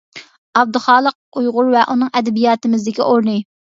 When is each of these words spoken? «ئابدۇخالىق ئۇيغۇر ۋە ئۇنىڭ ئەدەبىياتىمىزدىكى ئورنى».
«ئابدۇخالىق 0.61 1.39
ئۇيغۇر 1.41 1.69
ۋە 1.75 1.83
ئۇنىڭ 1.93 2.11
ئەدەبىياتىمىزدىكى 2.21 3.07
ئورنى». 3.11 3.37